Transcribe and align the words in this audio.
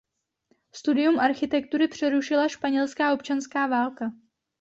Studium 0.73 1.19
architektury 1.19 1.87
přerušila 1.87 2.47
španělská 2.47 3.13
občanská 3.13 3.67
válka. 3.67 4.11